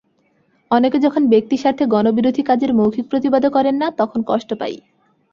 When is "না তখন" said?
3.75-4.19